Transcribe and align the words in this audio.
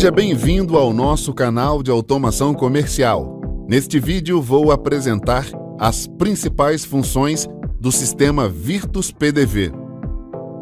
Seja 0.00 0.10
bem-vindo 0.10 0.78
ao 0.78 0.94
nosso 0.94 1.34
canal 1.34 1.82
de 1.82 1.90
automação 1.90 2.54
comercial. 2.54 3.38
Neste 3.68 4.00
vídeo 4.00 4.40
vou 4.40 4.72
apresentar 4.72 5.46
as 5.78 6.06
principais 6.06 6.86
funções 6.86 7.46
do 7.78 7.92
sistema 7.92 8.48
Virtus 8.48 9.12
PDV. 9.12 9.70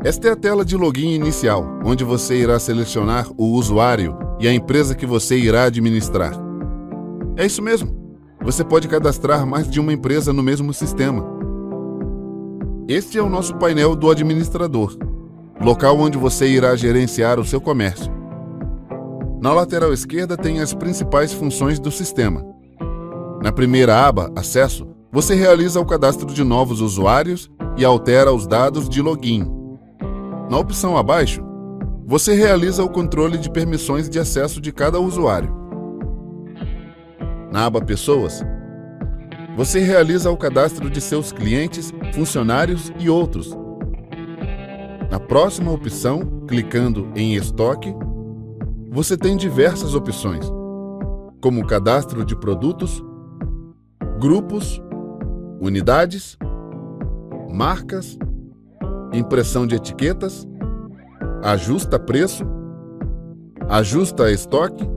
Esta 0.03 0.27
é 0.27 0.31
a 0.33 0.37
tela 0.37 0.65
de 0.65 0.77
login 0.77 1.15
inicial, 1.15 1.65
onde 1.85 2.03
você 2.03 2.35
irá 2.35 2.59
selecionar 2.59 3.29
o 3.37 3.53
usuário 3.53 4.19
e 4.41 4.49
a 4.49 4.53
empresa 4.53 4.93
que 4.93 5.07
você 5.07 5.39
irá 5.39 5.67
administrar. 5.67 6.33
É 7.37 7.47
isso 7.47 7.63
mesmo. 7.63 7.97
Você 8.43 8.65
pode 8.65 8.89
cadastrar 8.89 9.47
mais 9.47 9.71
de 9.71 9.79
uma 9.79 9.93
empresa 9.93 10.33
no 10.33 10.43
mesmo 10.43 10.75
sistema. 10.75 11.25
Este 12.89 13.19
é 13.19 13.23
o 13.23 13.31
nosso 13.31 13.55
painel 13.55 13.95
do 13.95 14.11
administrador, 14.11 14.99
local 15.61 15.97
onde 15.97 16.19
você 16.19 16.49
irá 16.49 16.75
gerenciar 16.75 17.39
o 17.39 17.45
seu 17.45 17.61
comércio. 17.61 18.18
Na 19.41 19.53
lateral 19.53 19.93
esquerda 19.93 20.37
tem 20.37 20.61
as 20.61 20.75
principais 20.75 21.33
funções 21.33 21.79
do 21.79 21.93
sistema. 21.93 22.45
Na 23.41 23.53
primeira 23.53 24.05
aba, 24.05 24.33
Acesso, 24.35 24.89
você 25.13 25.35
realiza 25.35 25.81
o 25.81 25.87
cadastro 25.87 26.27
de 26.27 26.43
novos 26.43 26.81
usuários 26.81 27.49
e 27.77 27.85
altera 27.85 28.33
os 28.33 28.49
dados 28.49 28.89
de 28.89 29.01
login. 29.01 29.47
Na 30.51 30.59
opção 30.59 30.97
abaixo, 30.97 31.41
você 32.05 32.35
realiza 32.35 32.83
o 32.83 32.89
controle 32.89 33.39
de 33.39 33.49
permissões 33.49 34.09
de 34.09 34.19
acesso 34.19 34.61
de 34.61 34.73
cada 34.73 34.99
usuário. 34.99 35.55
Na 37.53 37.67
aba 37.67 37.81
Pessoas, 37.81 38.43
você 39.57 39.79
realiza 39.79 40.31
o 40.31 40.37
cadastro 40.37 40.91
de 40.91 41.01
seus 41.01 41.31
clientes, 41.31 41.93
funcionários 42.13 42.93
e 42.99 43.09
outros. 43.09 43.57
Na 45.11 45.21
próxima 45.21 45.71
opção, 45.71 46.45
clicando 46.47 47.09
em 47.15 47.35
Estoque, 47.35 47.95
você 48.91 49.17
tem 49.17 49.37
diversas 49.37 49.95
opções, 49.95 50.51
como 51.41 51.67
cadastro 51.67 52.25
de 52.25 52.35
produtos, 52.35 53.03
grupos, 54.19 54.83
unidades, 55.61 56.39
marcas, 57.51 58.19
impressão 59.13 59.67
de 59.67 59.75
etiquetas, 59.75 60.49
ajusta 61.43 61.99
preço, 61.99 62.45
ajusta 63.69 64.31
estoque 64.31 64.89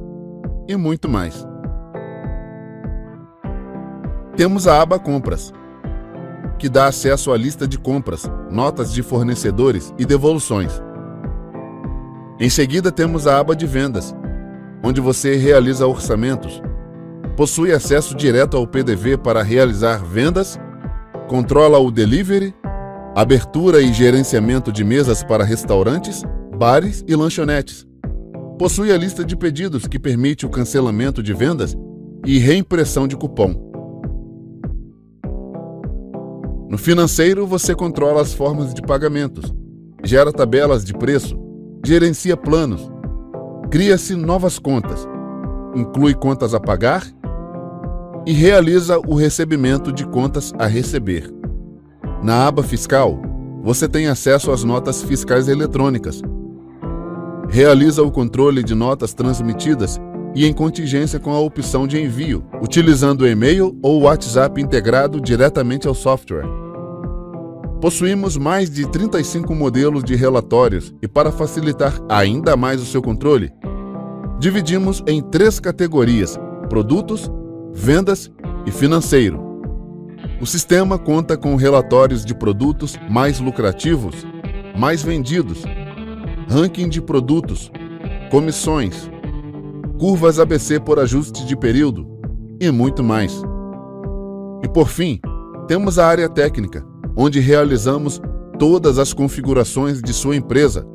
e 0.67 0.75
muito 0.75 1.09
mais. 1.09 1.45
Temos 4.37 4.67
a 4.67 4.81
aba 4.81 4.97
Compras, 4.97 5.51
que 6.57 6.69
dá 6.69 6.87
acesso 6.87 7.31
à 7.31 7.37
lista 7.37 7.67
de 7.67 7.77
compras, 7.77 8.31
notas 8.49 8.93
de 8.93 9.03
fornecedores 9.03 9.93
e 9.97 10.05
devoluções. 10.05 10.81
Em 12.41 12.49
seguida, 12.49 12.91
temos 12.91 13.27
a 13.27 13.39
aba 13.39 13.55
de 13.55 13.67
Vendas, 13.67 14.15
onde 14.83 14.99
você 14.99 15.35
realiza 15.35 15.85
orçamentos, 15.85 16.59
possui 17.37 17.71
acesso 17.71 18.15
direto 18.15 18.57
ao 18.57 18.65
PDV 18.65 19.19
para 19.19 19.43
realizar 19.43 20.03
vendas, 20.03 20.59
controla 21.27 21.77
o 21.77 21.91
delivery, 21.91 22.51
abertura 23.15 23.79
e 23.79 23.93
gerenciamento 23.93 24.71
de 24.71 24.83
mesas 24.83 25.21
para 25.23 25.43
restaurantes, 25.43 26.23
bares 26.57 27.05
e 27.07 27.15
lanchonetes. 27.15 27.85
Possui 28.57 28.91
a 28.91 28.97
lista 28.97 29.23
de 29.23 29.35
pedidos 29.35 29.85
que 29.85 29.99
permite 29.99 30.43
o 30.43 30.49
cancelamento 30.49 31.21
de 31.21 31.33
vendas 31.33 31.77
e 32.25 32.39
reimpressão 32.39 33.07
de 33.07 33.15
cupom. 33.15 33.53
No 36.71 36.77
financeiro, 36.79 37.45
você 37.45 37.75
controla 37.75 38.19
as 38.23 38.33
formas 38.33 38.73
de 38.73 38.81
pagamentos, 38.81 39.53
gera 40.03 40.33
tabelas 40.33 40.83
de 40.83 40.95
preço, 40.95 41.39
gerencia 41.83 42.37
planos, 42.37 42.91
cria-se 43.71 44.15
novas 44.15 44.59
contas, 44.59 45.07
inclui 45.75 46.13
contas 46.13 46.53
a 46.53 46.59
pagar 46.59 47.03
e 48.25 48.33
realiza 48.33 48.99
o 48.99 49.15
recebimento 49.15 49.91
de 49.91 50.05
contas 50.05 50.53
a 50.59 50.67
receber. 50.67 51.33
Na 52.21 52.47
aba 52.47 52.61
Fiscal, 52.61 53.19
você 53.63 53.87
tem 53.87 54.07
acesso 54.07 54.51
às 54.51 54.63
notas 54.63 55.01
fiscais 55.01 55.47
eletrônicas. 55.47 56.21
Realiza 57.49 58.03
o 58.03 58.11
controle 58.11 58.63
de 58.63 58.75
notas 58.75 59.13
transmitidas 59.13 59.99
e 60.35 60.45
em 60.45 60.53
contingência 60.53 61.19
com 61.19 61.33
a 61.33 61.39
opção 61.39 61.87
de 61.87 61.99
envio, 61.99 62.43
utilizando 62.61 63.21
o 63.21 63.27
e-mail 63.27 63.77
ou 63.81 64.03
WhatsApp 64.03 64.61
integrado 64.61 65.19
diretamente 65.19 65.87
ao 65.87 65.95
software. 65.95 66.45
Possuímos 67.81 68.37
mais 68.37 68.69
de 68.69 68.87
35 68.87 69.55
modelos 69.55 70.03
de 70.03 70.13
relatórios 70.15 70.93
e, 71.01 71.07
para 71.07 71.31
facilitar 71.31 71.99
ainda 72.07 72.55
mais 72.55 72.79
o 72.79 72.85
seu 72.85 73.01
controle, 73.01 73.51
dividimos 74.37 75.03
em 75.07 75.19
três 75.19 75.59
categorias: 75.59 76.39
produtos, 76.69 77.27
vendas 77.73 78.31
e 78.67 78.71
financeiro. 78.71 79.41
O 80.39 80.45
sistema 80.45 80.99
conta 80.99 81.35
com 81.35 81.55
relatórios 81.55 82.23
de 82.23 82.35
produtos 82.35 82.99
mais 83.09 83.39
lucrativos, 83.39 84.27
mais 84.77 85.01
vendidos, 85.01 85.63
ranking 86.47 86.87
de 86.87 87.01
produtos, 87.01 87.71
comissões, 88.29 89.09
curvas 89.97 90.37
ABC 90.37 90.79
por 90.79 90.99
ajuste 90.99 91.47
de 91.47 91.57
período 91.57 92.07
e 92.59 92.69
muito 92.69 93.03
mais. 93.03 93.41
E 94.63 94.67
por 94.67 94.87
fim, 94.87 95.19
temos 95.67 95.97
a 95.97 96.05
área 96.05 96.29
técnica, 96.29 96.90
onde 97.15 97.39
realizamos 97.39 98.21
todas 98.57 98.97
as 98.97 99.13
configurações 99.13 100.01
de 100.01 100.13
sua 100.13 100.35
empresa, 100.35 100.85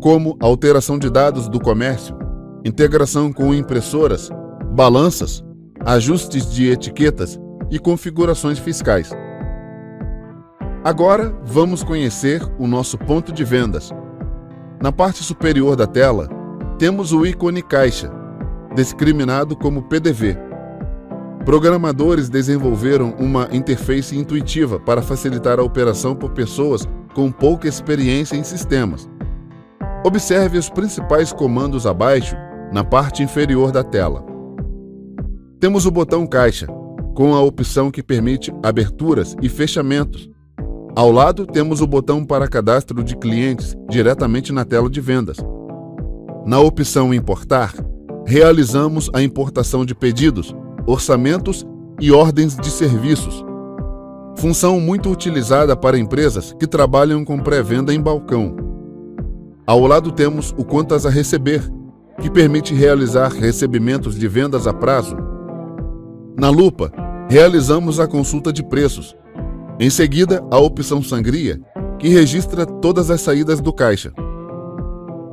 como 0.00 0.36
alteração 0.40 0.98
de 0.98 1.10
dados 1.10 1.48
do 1.48 1.60
comércio, 1.60 2.16
integração 2.64 3.32
com 3.32 3.52
impressoras, 3.52 4.30
balanças, 4.74 5.44
ajustes 5.84 6.50
de 6.52 6.70
etiquetas 6.70 7.38
e 7.70 7.78
configurações 7.78 8.58
fiscais. 8.58 9.10
Agora 10.84 11.36
vamos 11.44 11.82
conhecer 11.82 12.42
o 12.58 12.66
nosso 12.66 12.96
ponto 12.96 13.32
de 13.32 13.44
vendas. 13.44 13.90
Na 14.80 14.92
parte 14.92 15.24
superior 15.24 15.74
da 15.74 15.86
tela, 15.86 16.28
temos 16.78 17.12
o 17.12 17.26
ícone 17.26 17.62
caixa, 17.62 18.10
discriminado 18.74 19.56
como 19.56 19.82
PDV 19.82 20.47
Programadores 21.48 22.28
desenvolveram 22.28 23.14
uma 23.18 23.48
interface 23.50 24.14
intuitiva 24.14 24.78
para 24.78 25.00
facilitar 25.00 25.58
a 25.58 25.62
operação 25.62 26.14
por 26.14 26.32
pessoas 26.32 26.86
com 27.14 27.32
pouca 27.32 27.66
experiência 27.66 28.36
em 28.36 28.44
sistemas. 28.44 29.08
Observe 30.04 30.58
os 30.58 30.68
principais 30.68 31.32
comandos 31.32 31.86
abaixo, 31.86 32.36
na 32.70 32.84
parte 32.84 33.22
inferior 33.22 33.72
da 33.72 33.82
tela. 33.82 34.22
Temos 35.58 35.86
o 35.86 35.90
botão 35.90 36.26
Caixa, 36.26 36.66
com 37.14 37.34
a 37.34 37.40
opção 37.40 37.90
que 37.90 38.02
permite 38.02 38.52
aberturas 38.62 39.34
e 39.40 39.48
fechamentos. 39.48 40.28
Ao 40.94 41.10
lado, 41.10 41.46
temos 41.46 41.80
o 41.80 41.86
botão 41.86 42.26
para 42.26 42.46
cadastro 42.46 43.02
de 43.02 43.16
clientes 43.16 43.74
diretamente 43.88 44.52
na 44.52 44.66
tela 44.66 44.90
de 44.90 45.00
vendas. 45.00 45.38
Na 46.44 46.60
opção 46.60 47.14
Importar, 47.14 47.72
realizamos 48.26 49.08
a 49.14 49.22
importação 49.22 49.86
de 49.86 49.94
pedidos, 49.94 50.54
orçamentos 50.88 51.66
e 52.00 52.10
ordens 52.10 52.56
de 52.56 52.70
serviços. 52.70 53.44
Função 54.36 54.80
muito 54.80 55.10
utilizada 55.10 55.76
para 55.76 55.98
empresas 55.98 56.54
que 56.58 56.66
trabalham 56.66 57.26
com 57.26 57.38
pré-venda 57.38 57.92
em 57.92 58.00
balcão. 58.00 58.56
Ao 59.66 59.86
lado 59.86 60.10
temos 60.10 60.54
o 60.56 60.64
Contas 60.64 61.04
a 61.04 61.10
Receber, 61.10 61.62
que 62.22 62.30
permite 62.30 62.72
realizar 62.72 63.28
recebimentos 63.28 64.18
de 64.18 64.26
vendas 64.26 64.66
a 64.66 64.72
prazo. 64.72 65.14
Na 66.38 66.48
lupa, 66.48 66.90
realizamos 67.28 68.00
a 68.00 68.06
consulta 68.06 68.50
de 68.50 68.62
preços. 68.62 69.14
Em 69.78 69.90
seguida, 69.90 70.42
a 70.50 70.58
opção 70.58 71.02
Sangria, 71.02 71.60
que 71.98 72.08
registra 72.08 72.64
todas 72.64 73.10
as 73.10 73.20
saídas 73.20 73.60
do 73.60 73.74
caixa. 73.74 74.10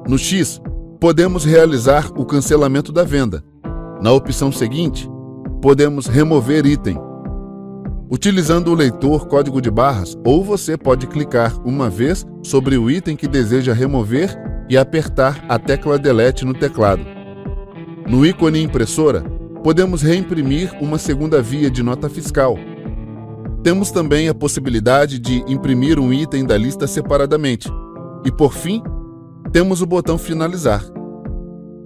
No 0.05 0.17
X, 0.17 0.61
podemos 0.99 1.45
realizar 1.45 2.11
o 2.17 2.25
cancelamento 2.25 2.91
da 2.91 3.03
venda. 3.03 3.41
Na 4.01 4.11
opção 4.11 4.51
seguinte, 4.51 5.09
podemos 5.65 6.05
remover 6.05 6.63
item. 6.63 6.95
Utilizando 8.07 8.71
o 8.71 8.75
leitor 8.75 9.25
código 9.25 9.59
de 9.59 9.71
barras, 9.71 10.15
ou 10.23 10.43
você 10.43 10.77
pode 10.77 11.07
clicar 11.07 11.59
uma 11.67 11.89
vez 11.89 12.23
sobre 12.43 12.77
o 12.77 12.87
item 12.87 13.15
que 13.15 13.27
deseja 13.27 13.73
remover 13.73 14.29
e 14.69 14.77
apertar 14.77 15.43
a 15.49 15.57
tecla 15.57 15.97
Delete 15.97 16.45
no 16.45 16.53
teclado. 16.53 17.01
No 18.07 18.23
ícone 18.23 18.61
impressora, 18.61 19.23
podemos 19.63 20.03
reimprimir 20.03 20.71
uma 20.79 20.99
segunda 20.99 21.41
via 21.41 21.71
de 21.71 21.81
nota 21.81 22.07
fiscal. 22.09 22.59
Temos 23.63 23.89
também 23.89 24.29
a 24.29 24.35
possibilidade 24.35 25.17
de 25.17 25.43
imprimir 25.51 25.97
um 25.97 26.13
item 26.13 26.45
da 26.45 26.55
lista 26.55 26.85
separadamente. 26.85 27.67
E 28.23 28.31
por 28.31 28.53
fim, 28.53 28.83
temos 29.51 29.81
o 29.81 29.87
botão 29.87 30.19
Finalizar, 30.19 30.85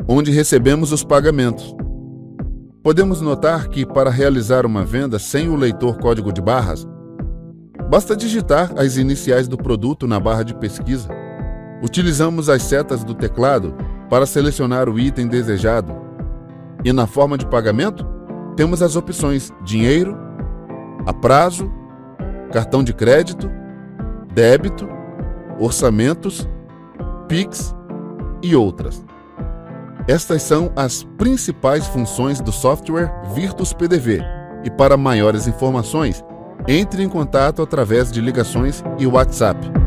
onde 0.06 0.32
recebemos 0.32 0.92
os 0.92 1.02
pagamentos. 1.02 1.74
Podemos 2.82 3.20
notar 3.20 3.68
que, 3.68 3.86
para 3.86 4.10
realizar 4.10 4.66
uma 4.66 4.86
venda 4.86 5.20
sem 5.20 5.50
o 5.50 5.56
leitor 5.56 5.98
código 5.98 6.32
de 6.32 6.42
barras, 6.42 6.88
basta 7.90 8.16
digitar 8.16 8.72
as 8.78 8.96
iniciais 8.96 9.50
do 9.50 9.58
produto 9.58 10.08
na 10.08 10.18
barra 10.18 10.44
de 10.44 10.56
pesquisa. 10.56 11.10
Utilizamos 11.84 12.48
as 12.48 12.64
setas 12.64 13.04
do 13.04 13.14
teclado 13.14 13.76
para 14.10 14.26
selecionar 14.26 14.88
o 14.88 14.98
item 14.98 15.28
desejado. 15.28 15.94
E 16.84 16.94
na 16.94 17.06
forma 17.06 17.38
de 17.38 17.46
pagamento, 17.46 18.08
temos 18.56 18.82
as 18.82 18.96
opções 18.96 19.52
dinheiro, 19.62 20.18
a 21.06 21.14
prazo, 21.14 21.70
cartão 22.50 22.82
de 22.82 22.94
crédito, 22.94 23.52
débito, 24.34 24.88
orçamentos, 25.60 26.48
Pix 27.28 27.76
e 28.42 28.56
outras. 28.56 29.06
Estas 30.10 30.42
são 30.42 30.72
as 30.76 31.04
principais 31.20 31.86
funções 31.86 32.42
do 32.42 32.52
software 32.52 33.12
Virtus 33.36 33.74
PDV. 33.74 34.24
E 34.64 34.72
para 34.72 34.98
maiores 34.98 35.46
informações, 35.46 36.26
entre 36.68 37.04
em 37.04 37.08
contato 37.08 37.62
através 37.62 38.12
de 38.12 38.20
ligações 38.20 38.84
e 38.98 39.06
WhatsApp. 39.06 39.79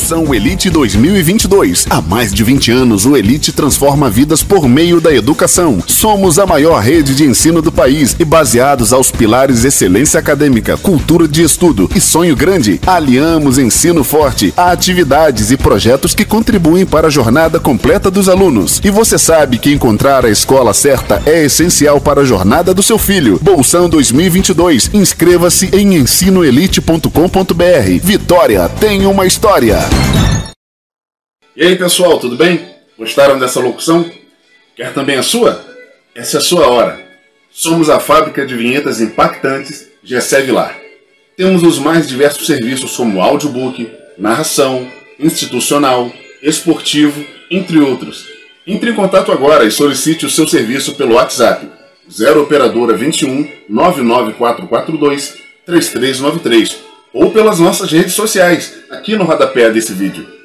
Promoção 0.00 0.34
Elite 0.34 0.70
2022. 0.70 1.86
Há 1.90 2.00
mais 2.00 2.32
de 2.32 2.42
20 2.42 2.70
anos, 2.70 3.04
o 3.04 3.14
Elite 3.14 3.52
transforma 3.52 4.08
vidas 4.08 4.42
por 4.42 4.66
meio 4.66 4.98
da 4.98 5.14
educação. 5.14 5.78
Somos 5.86 6.38
a 6.38 6.46
maior 6.46 6.80
rede 6.80 7.14
de 7.14 7.24
ensino 7.24 7.60
do 7.60 7.70
país 7.70 8.16
e 8.18 8.24
baseados 8.24 8.94
aos 8.94 9.10
pilares 9.10 9.62
excelência 9.62 10.18
acadêmica, 10.18 10.78
cultura 10.78 11.28
de 11.28 11.42
estudo 11.42 11.90
e 11.94 12.00
sonho 12.00 12.34
grande, 12.34 12.80
aliamos 12.86 13.58
ensino 13.58 14.02
forte 14.02 14.54
a 14.56 14.72
atividades 14.72 15.50
e 15.50 15.58
projetos 15.58 16.14
que 16.14 16.24
contribuem 16.24 16.86
para 16.86 17.08
a 17.08 17.10
jornada 17.10 17.60
completa 17.60 18.10
dos 18.10 18.26
alunos. 18.26 18.80
E 18.82 18.90
você 18.90 19.18
sabe 19.18 19.58
que 19.58 19.70
encontrar 19.70 20.24
a 20.24 20.30
escola 20.30 20.72
certa 20.72 21.22
é 21.26 21.44
essencial 21.44 22.00
para 22.00 22.22
a 22.22 22.24
jornada 22.24 22.72
do 22.72 22.82
seu 22.82 22.96
filho. 22.96 23.38
Bolsão 23.42 23.86
2022. 23.86 24.88
Inscreva-se 24.94 25.68
em 25.74 25.96
ensinoelite.com.br. 25.96 28.00
Vitória 28.02 28.66
tem 28.80 29.04
uma 29.04 29.26
história. 29.26 29.89
E 31.56 31.64
aí 31.64 31.76
pessoal, 31.76 32.16
tudo 32.20 32.36
bem? 32.36 32.64
Gostaram 32.96 33.36
dessa 33.36 33.58
locução? 33.58 34.08
Quer 34.76 34.94
também 34.94 35.16
a 35.16 35.22
sua? 35.22 35.64
Essa 36.14 36.36
é 36.36 36.38
a 36.38 36.42
sua 36.42 36.68
hora. 36.68 37.04
Somos 37.50 37.90
a 37.90 37.98
fábrica 37.98 38.46
de 38.46 38.54
vinhetas 38.54 39.00
impactantes 39.00 39.88
Gessé 40.02 40.42
Vilar. 40.42 40.78
Temos 41.36 41.64
os 41.64 41.80
mais 41.80 42.06
diversos 42.06 42.46
serviços 42.46 42.96
como 42.96 43.20
audiobook, 43.20 43.90
narração, 44.16 44.86
institucional, 45.18 46.12
esportivo, 46.40 47.24
entre 47.50 47.80
outros. 47.80 48.28
Entre 48.64 48.90
em 48.90 48.94
contato 48.94 49.32
agora 49.32 49.64
e 49.64 49.72
solicite 49.72 50.24
o 50.24 50.30
seu 50.30 50.46
serviço 50.46 50.94
pelo 50.94 51.14
WhatsApp 51.14 51.68
0 52.08 52.42
operadora 52.42 52.96
21 52.96 53.50
99442 53.68 55.34
3393 55.66 56.78
ou 57.12 57.32
pelas 57.32 57.58
nossas 57.58 57.90
redes 57.90 58.14
sociais, 58.14 58.72
aqui 58.88 59.16
no 59.16 59.24
rodapé 59.24 59.68
desse 59.68 59.92
vídeo. 59.92 60.39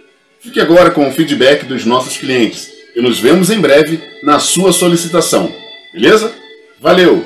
Fique 0.46 0.62
agora 0.62 0.92
com 0.92 1.10
o 1.10 1.12
feedback 1.12 1.66
dos 1.66 1.86
nossos 1.86 2.18
clientes 2.18 2.72
e 2.96 3.02
nos 3.02 3.20
vemos 3.20 3.50
em 3.50 3.60
breve 3.60 4.00
na 4.22 4.38
sua 4.38 4.72
solicitação. 4.72 5.52
Beleza? 5.92 6.32
Valeu! 6.80 7.26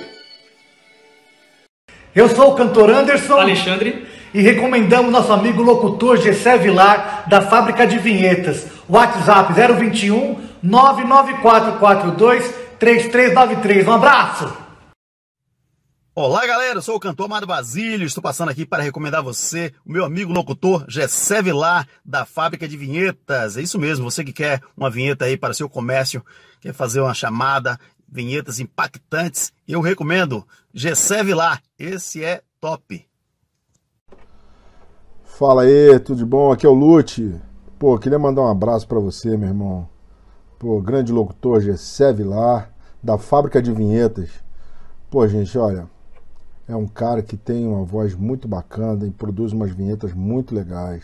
Eu 2.16 2.30
sou 2.30 2.54
o 2.54 2.56
cantor 2.56 2.90
Anderson 2.90 3.34
Alexandre 3.34 4.08
e 4.34 4.40
recomendamos 4.42 5.12
nosso 5.12 5.34
amigo 5.34 5.62
locutor 5.62 6.16
Gessé 6.16 6.58
Vilar 6.58 7.26
da 7.30 7.42
Fábrica 7.42 7.86
de 7.86 7.98
Vinhetas. 7.98 8.68
WhatsApp 8.88 9.52
021 9.54 10.38
99442 10.64 12.54
3393. 12.80 13.86
Um 13.86 13.94
abraço! 13.96 14.69
Olá, 16.22 16.46
galera, 16.46 16.80
eu 16.80 16.82
sou 16.82 16.98
o 16.98 17.00
cantor 17.00 17.28
Amado 17.28 17.48
Basílio, 17.48 18.06
estou 18.06 18.22
passando 18.22 18.50
aqui 18.50 18.66
para 18.66 18.84
recomendar 18.84 19.24
você 19.24 19.72
o 19.86 19.92
meu 19.94 20.04
amigo 20.04 20.34
locutor 20.34 20.84
Gessé 20.86 21.42
Vilar, 21.42 21.88
da 22.04 22.26
Fábrica 22.26 22.68
de 22.68 22.76
Vinhetas. 22.76 23.56
É 23.56 23.62
isso 23.62 23.80
mesmo, 23.80 24.12
você 24.12 24.22
que 24.22 24.34
quer 24.34 24.62
uma 24.76 24.90
vinheta 24.90 25.24
aí 25.24 25.38
para 25.38 25.54
seu 25.54 25.70
comércio, 25.70 26.22
quer 26.60 26.74
fazer 26.74 27.00
uma 27.00 27.14
chamada, 27.14 27.80
vinhetas 28.06 28.60
impactantes, 28.60 29.54
eu 29.66 29.80
recomendo 29.80 30.46
Gessé 30.74 31.24
Vilar, 31.24 31.64
esse 31.80 32.22
é 32.22 32.42
top. 32.60 33.08
Fala 35.24 35.62
aí, 35.62 35.98
tudo 36.02 36.26
bom? 36.26 36.52
Aqui 36.52 36.66
é 36.66 36.70
o 36.70 36.74
Lute. 36.74 37.34
Pô, 37.80 37.98
queria 37.98 38.20
mandar 38.20 38.42
um 38.42 38.50
abraço 38.50 38.86
para 38.86 39.00
você, 39.00 39.38
meu 39.38 39.48
irmão. 39.48 39.88
Pô, 40.60 40.82
grande 40.82 41.14
locutor 41.14 41.62
Gessé 41.62 42.12
Vilar, 42.12 42.74
da 43.02 43.18
Fábrica 43.18 43.62
de 43.62 43.72
Vinhetas. 43.72 44.30
Pô, 45.10 45.26
gente, 45.26 45.58
olha, 45.58 45.88
é 46.70 46.76
um 46.76 46.86
cara 46.86 47.24
que 47.24 47.36
tem 47.36 47.68
uma 47.68 47.84
voz 47.84 48.14
muito 48.14 48.48
bacana 48.48 49.08
e 49.08 49.12
produz 49.12 49.52
umas 49.52 49.72
vinhetas 49.72 50.14
muito 50.14 50.54
legais. 50.54 51.04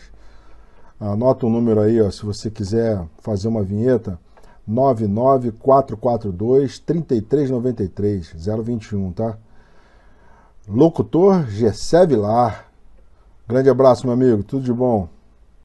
Anota 1.00 1.44
o 1.44 1.48
um 1.48 1.52
número 1.52 1.80
aí, 1.80 2.00
ó, 2.00 2.08
se 2.08 2.24
você 2.24 2.48
quiser 2.48 3.04
fazer 3.18 3.48
uma 3.48 3.64
vinheta, 3.64 4.16
99442 4.64 6.78
3393 6.78 8.32
021, 8.62 9.12
tá? 9.12 9.36
Locutor 10.68 11.48
Gessé 11.48 12.06
Vilar. 12.06 12.70
Grande 13.48 13.68
abraço, 13.68 14.06
meu 14.06 14.14
amigo. 14.14 14.44
Tudo 14.44 14.64
de 14.64 14.72
bom. 14.72 15.15